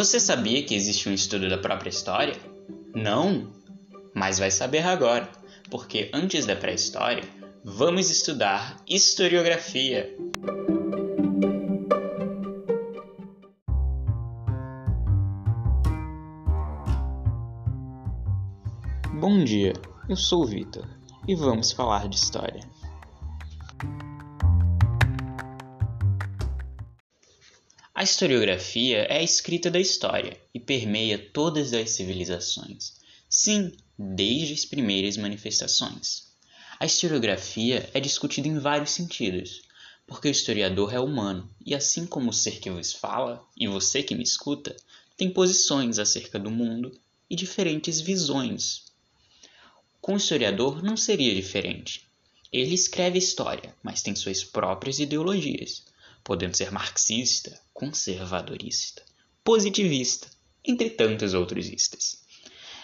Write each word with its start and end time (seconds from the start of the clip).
Você 0.00 0.18
sabia 0.18 0.62
que 0.62 0.74
existe 0.74 1.10
um 1.10 1.12
estudo 1.12 1.46
da 1.46 1.58
própria 1.58 1.90
história? 1.90 2.34
Não? 2.94 3.52
Mas 4.14 4.38
vai 4.38 4.50
saber 4.50 4.78
agora, 4.78 5.30
porque 5.70 6.08
antes 6.14 6.46
da 6.46 6.56
pré-história, 6.56 7.22
vamos 7.62 8.08
estudar 8.08 8.82
historiografia. 8.88 10.10
Bom 19.20 19.44
dia, 19.44 19.74
eu 20.08 20.16
sou 20.16 20.44
o 20.44 20.46
Vitor 20.46 20.88
e 21.28 21.34
vamos 21.34 21.72
falar 21.72 22.08
de 22.08 22.16
história. 22.16 22.62
A 28.00 28.02
historiografia 28.02 29.00
é 29.10 29.18
a 29.18 29.22
escrita 29.22 29.70
da 29.70 29.78
história 29.78 30.40
e 30.54 30.58
permeia 30.58 31.18
todas 31.18 31.74
as 31.74 31.90
civilizações. 31.90 32.94
Sim, 33.28 33.72
desde 33.98 34.54
as 34.54 34.64
primeiras 34.64 35.18
manifestações. 35.18 36.32
A 36.78 36.86
historiografia 36.86 37.90
é 37.92 38.00
discutida 38.00 38.48
em 38.48 38.58
vários 38.58 38.92
sentidos, 38.92 39.60
porque 40.06 40.28
o 40.28 40.30
historiador 40.30 40.94
é 40.94 40.98
humano 40.98 41.54
e, 41.62 41.74
assim 41.74 42.06
como 42.06 42.30
o 42.30 42.32
ser 42.32 42.58
que 42.58 42.70
vos 42.70 42.90
fala 42.90 43.46
e 43.54 43.68
você 43.68 44.02
que 44.02 44.14
me 44.14 44.22
escuta, 44.22 44.74
tem 45.14 45.30
posições 45.30 45.98
acerca 45.98 46.38
do 46.38 46.50
mundo 46.50 46.98
e 47.28 47.36
diferentes 47.36 48.00
visões. 48.00 48.84
Com 50.00 50.14
o 50.14 50.16
historiador 50.16 50.82
não 50.82 50.96
seria 50.96 51.34
diferente. 51.34 52.08
Ele 52.50 52.74
escreve 52.74 53.18
história, 53.18 53.74
mas 53.82 54.00
tem 54.00 54.16
suas 54.16 54.42
próprias 54.42 54.98
ideologias 54.98 55.84
podendo 56.22 56.56
ser 56.56 56.70
marxista, 56.70 57.58
conservadorista, 57.72 59.02
positivista, 59.42 60.28
entre 60.64 60.90
tantos 60.90 61.34
outros 61.34 61.68
istas. 61.68 62.22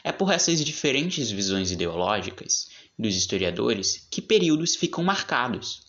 É 0.03 0.13
por 0.13 0.33
essas 0.33 0.65
diferentes 0.65 1.31
visões 1.31 1.71
ideológicas 1.71 2.69
dos 2.99 3.15
historiadores 3.15 4.07
que 4.11 4.23
períodos 4.23 4.77
ficam 4.77 5.03
marcados. 5.05 5.87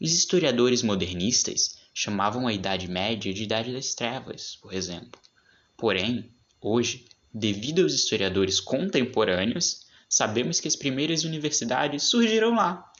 Os 0.00 0.12
historiadores 0.12 0.82
modernistas 0.82 1.78
chamavam 1.94 2.46
a 2.46 2.52
Idade 2.52 2.88
Média 2.88 3.32
de 3.32 3.42
Idade 3.42 3.72
das 3.72 3.94
Trevas, 3.94 4.56
por 4.56 4.72
exemplo. 4.72 5.20
Porém, 5.76 6.32
hoje, 6.60 7.06
devido 7.32 7.82
aos 7.82 7.94
historiadores 7.94 8.58
contemporâneos, 8.58 9.86
sabemos 10.08 10.60
que 10.60 10.68
as 10.68 10.76
primeiras 10.76 11.24
universidades 11.24 12.04
surgiram 12.04 12.54
lá. 12.54 12.90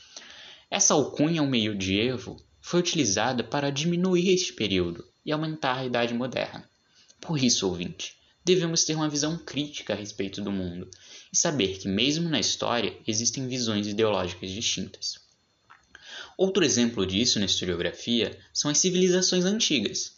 Essa 0.70 0.94
alcunha 0.94 1.40
ao 1.40 1.46
medievo 1.46 2.36
foi 2.68 2.80
utilizada 2.80 3.42
para 3.42 3.70
diminuir 3.70 4.28
este 4.28 4.52
período 4.52 5.02
e 5.24 5.32
aumentar 5.32 5.78
a 5.78 5.86
Idade 5.86 6.12
Moderna. 6.12 6.68
Por 7.18 7.42
isso, 7.42 7.66
ouvinte, 7.66 8.18
devemos 8.44 8.84
ter 8.84 8.94
uma 8.94 9.08
visão 9.08 9.38
crítica 9.38 9.94
a 9.94 9.96
respeito 9.96 10.42
do 10.42 10.52
mundo 10.52 10.86
e 11.32 11.38
saber 11.38 11.78
que, 11.78 11.88
mesmo 11.88 12.28
na 12.28 12.38
história, 12.38 12.94
existem 13.06 13.48
visões 13.48 13.86
ideológicas 13.86 14.50
distintas. 14.50 15.14
Outro 16.36 16.62
exemplo 16.62 17.06
disso 17.06 17.38
na 17.38 17.46
historiografia 17.46 18.38
são 18.52 18.70
as 18.70 18.76
civilizações 18.76 19.46
antigas. 19.46 20.12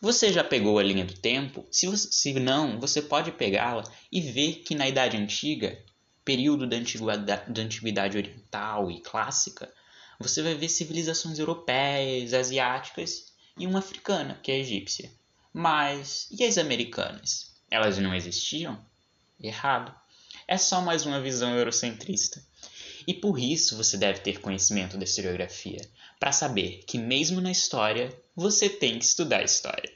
Você 0.00 0.32
já 0.32 0.42
pegou 0.42 0.78
a 0.78 0.82
linha 0.82 1.04
do 1.04 1.12
tempo? 1.12 1.66
Se, 1.70 1.86
você, 1.86 2.08
se 2.10 2.32
não, 2.40 2.80
você 2.80 3.02
pode 3.02 3.32
pegá-la 3.32 3.84
e 4.10 4.18
ver 4.18 4.62
que 4.64 4.74
na 4.74 4.88
Idade 4.88 5.18
Antiga, 5.18 5.78
período 6.24 6.66
da 6.66 6.78
da 7.16 7.62
antiguidade 7.62 8.16
oriental 8.16 8.90
e 8.90 8.98
clássica, 9.02 9.70
você 10.22 10.42
vai 10.42 10.54
ver 10.54 10.68
civilizações 10.68 11.38
europeias, 11.38 12.32
asiáticas 12.32 13.32
e 13.58 13.66
uma 13.66 13.80
africana, 13.80 14.38
que 14.42 14.52
é 14.52 14.54
a 14.54 14.58
egípcia. 14.58 15.10
Mas 15.52 16.28
e 16.30 16.44
as 16.44 16.56
americanas? 16.56 17.52
Elas 17.70 17.98
não 17.98 18.14
existiam? 18.14 18.78
Errado. 19.40 19.94
É 20.46 20.56
só 20.56 20.80
mais 20.80 21.04
uma 21.04 21.20
visão 21.20 21.56
eurocentrista. 21.56 22.42
E 23.06 23.12
por 23.12 23.38
isso 23.38 23.76
você 23.76 23.96
deve 23.96 24.20
ter 24.20 24.40
conhecimento 24.40 24.96
da 24.96 25.04
historiografia, 25.04 25.80
para 26.20 26.30
saber 26.30 26.84
que 26.86 26.96
mesmo 26.96 27.40
na 27.40 27.50
história, 27.50 28.16
você 28.34 28.68
tem 28.68 28.98
que 28.98 29.04
estudar 29.04 29.38
a 29.38 29.44
história. 29.44 29.92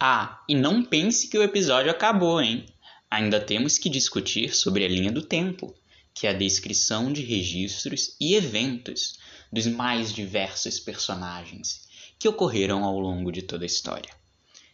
Ah, 0.00 0.42
e 0.48 0.54
não 0.54 0.82
pense 0.82 1.28
que 1.28 1.38
o 1.38 1.42
episódio 1.42 1.90
acabou, 1.90 2.40
hein? 2.40 2.66
Ainda 3.10 3.40
temos 3.40 3.78
que 3.78 3.88
discutir 3.88 4.54
sobre 4.54 4.84
a 4.84 4.88
linha 4.88 5.12
do 5.12 5.22
tempo, 5.22 5.74
que 6.12 6.26
é 6.26 6.30
a 6.30 6.32
descrição 6.32 7.12
de 7.12 7.22
registros 7.22 8.16
e 8.20 8.34
eventos 8.34 9.18
dos 9.52 9.66
mais 9.66 10.12
diversos 10.12 10.80
personagens 10.80 11.86
que 12.18 12.28
ocorreram 12.28 12.84
ao 12.84 12.98
longo 12.98 13.30
de 13.30 13.42
toda 13.42 13.64
a 13.64 13.66
história. 13.66 14.10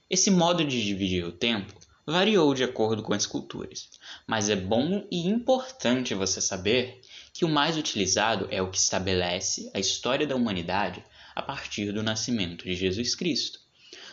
Esse 0.08 0.30
modo 0.30 0.64
de 0.64 0.82
dividir 0.82 1.24
o 1.24 1.32
tempo 1.32 1.74
variou 2.06 2.52
de 2.54 2.64
acordo 2.64 3.02
com 3.02 3.12
as 3.12 3.26
culturas, 3.26 3.88
mas 4.26 4.48
é 4.48 4.56
bom 4.56 5.06
e 5.10 5.26
importante 5.28 6.14
você 6.14 6.40
saber 6.40 7.00
que 7.32 7.44
o 7.44 7.48
mais 7.48 7.76
utilizado 7.76 8.48
é 8.50 8.60
o 8.60 8.70
que 8.70 8.78
estabelece 8.78 9.70
a 9.72 9.78
história 9.78 10.26
da 10.26 10.36
humanidade 10.36 11.04
a 11.34 11.42
partir 11.42 11.92
do 11.92 12.02
nascimento 12.02 12.64
de 12.64 12.74
Jesus 12.74 13.14
Cristo. 13.14 13.60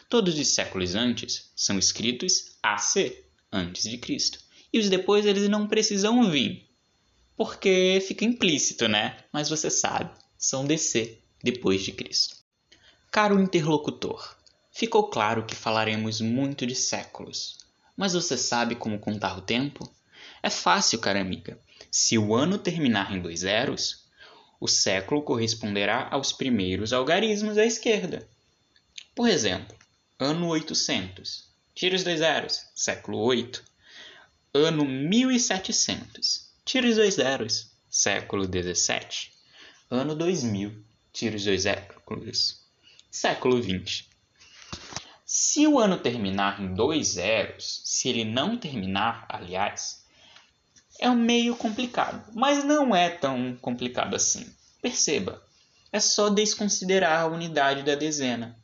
Todos 0.08 0.38
os 0.38 0.48
séculos 0.48 0.96
antes 0.96 1.52
são 1.56 1.78
escritos 1.78 2.58
AC, 2.64 3.24
antes 3.52 3.84
de 3.84 3.98
Cristo. 3.98 4.40
E 4.72 4.80
os 4.80 4.90
depois 4.90 5.26
eles 5.26 5.50
não 5.50 5.68
precisam 5.68 6.30
vir, 6.30 6.68
porque 7.36 8.04
fica 8.08 8.24
implícito, 8.26 8.88
né? 8.88 9.18
Mas 9.32 9.50
você 9.50 9.70
sabe, 9.70 10.12
são 10.38 10.66
DC 10.66 11.18
depois 11.44 11.82
de 11.82 11.92
Cristo. 11.92 12.38
Caro 13.12 13.42
interlocutor, 13.42 14.36
ficou 14.72 15.10
claro 15.10 15.46
que 15.46 15.56
falaremos 15.56 16.22
muito 16.22 16.68
de 16.68 16.76
séculos, 16.76 17.58
mas 17.98 18.14
você 18.14 18.38
sabe 18.38 18.76
como 18.76 19.00
contar 19.00 19.38
o 19.38 19.42
tempo? 19.42 19.90
É 20.44 20.50
fácil, 20.50 21.00
cara 21.00 21.20
amiga. 21.20 21.60
Se 21.92 22.18
o 22.18 22.36
ano 22.36 22.58
terminar 22.58 23.16
em 23.16 23.22
dois 23.22 23.40
zeros, 23.40 24.06
o 24.60 24.68
século 24.68 25.24
corresponderá 25.24 26.08
aos 26.12 26.32
primeiros 26.32 26.94
algarismos 26.94 27.58
à 27.58 27.66
esquerda. 27.66 28.28
Por 29.16 29.28
exemplo, 29.28 29.76
ano 30.20 30.48
800 30.48 31.49
Tira 31.80 31.96
os 31.96 32.04
dois 32.04 32.20
zeros. 32.20 32.66
Século 32.76 33.20
8. 33.20 33.64
Ano 34.54 34.84
1700. 34.84 36.50
Tira 36.66 36.86
os 36.86 36.98
dois 36.98 37.14
zeros. 37.14 37.72
Século 37.90 38.46
17. 38.46 39.32
Ano 39.90 40.14
2000. 40.14 40.74
Tira 41.14 41.38
os 41.38 41.46
dois 41.46 41.62
séculos. 41.62 42.60
Século 43.10 43.62
20. 43.62 44.10
Se 45.26 45.68
o 45.68 45.80
ano 45.80 45.98
terminar 45.98 46.62
em 46.62 46.74
dois 46.74 47.14
zeros, 47.14 47.82
se 47.86 48.10
ele 48.10 48.26
não 48.26 48.58
terminar, 48.58 49.26
aliás, 49.30 50.04
é 51.00 51.10
um 51.10 51.16
meio 51.16 51.56
complicado, 51.56 52.30
mas 52.34 52.62
não 52.62 52.94
é 52.94 53.10
tão 53.10 53.56
complicado 53.56 54.18
assim. 54.18 54.54
Perceba, 54.82 55.42
é 55.94 56.02
só 56.02 56.28
desconsiderar 56.30 57.22
a 57.22 57.28
unidade 57.28 57.84
da 57.84 57.96
dezena. 57.96 58.59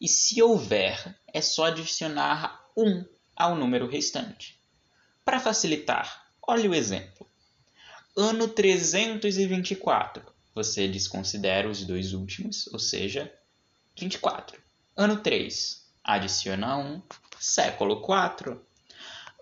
E 0.00 0.06
se 0.06 0.40
houver, 0.40 1.18
é 1.32 1.40
só 1.40 1.66
adicionar 1.66 2.64
1 2.76 3.04
ao 3.36 3.56
número 3.56 3.88
restante. 3.88 4.60
Para 5.24 5.40
facilitar, 5.40 6.30
olhe 6.46 6.68
o 6.68 6.74
exemplo. 6.74 7.28
Ano 8.16 8.46
324. 8.48 10.24
Você 10.54 10.86
desconsidera 10.88 11.68
os 11.68 11.84
dois 11.84 12.12
últimos, 12.12 12.68
ou 12.68 12.78
seja, 12.78 13.32
24. 13.96 14.60
Ano 14.96 15.16
3. 15.16 15.84
Adiciona 16.04 16.76
1. 16.76 17.02
Século 17.38 18.00
4. 18.00 18.64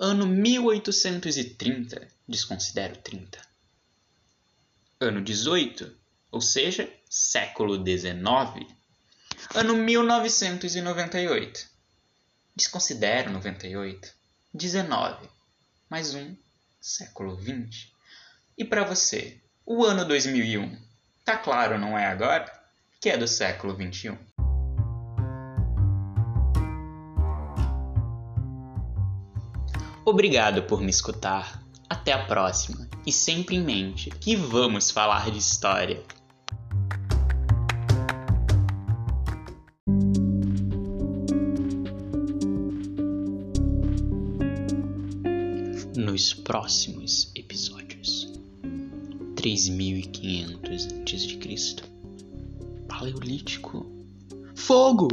Ano 0.00 0.26
1830. 0.26 2.08
Desconsidero 2.26 2.96
30. 2.98 3.40
Ano 5.00 5.22
18. 5.22 5.94
Ou 6.30 6.40
seja, 6.40 6.90
século 7.08 7.78
19 7.78 8.75
Ano 9.54 9.74
1998. 9.74 11.66
Desconsidero 12.54 13.30
98. 13.30 14.12
19. 14.52 15.28
Mais 15.88 16.14
um. 16.14 16.36
Século 16.80 17.36
20. 17.36 17.92
E 18.58 18.64
para 18.64 18.84
você, 18.84 19.40
o 19.64 19.84
ano 19.84 20.04
2001? 20.04 20.76
Tá 21.24 21.36
claro, 21.36 21.78
não 21.78 21.96
é 21.96 22.06
agora? 22.06 22.52
Que 23.00 23.10
é 23.10 23.16
do 23.16 23.26
século 23.26 23.74
21. 23.74 24.18
Obrigado 30.04 30.62
por 30.64 30.80
me 30.80 30.90
escutar. 30.90 31.62
Até 31.88 32.12
a 32.12 32.26
próxima. 32.26 32.88
E 33.06 33.12
sempre 33.12 33.56
em 33.56 33.62
mente 33.62 34.10
que 34.10 34.36
vamos 34.36 34.90
falar 34.90 35.30
de 35.30 35.38
história. 35.38 36.02
Nos 46.16 46.32
próximos 46.32 47.30
episódios. 47.34 48.32
3500 49.34 50.88
a.C. 51.04 51.76
Paleolítico. 52.88 53.86
Fogo! 54.54 55.08